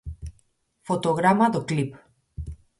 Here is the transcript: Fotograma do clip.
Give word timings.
Fotograma 0.87 1.45
do 1.53 1.61
clip. 1.69 1.91